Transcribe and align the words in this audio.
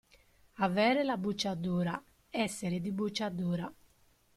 Avere 0.65 1.03
la 1.03 1.15
buccia 1.15 1.53
dura, 1.53 2.01
essere 2.31 2.79
di 2.81 2.91
buccia 2.91 3.29
dura. 3.29 3.71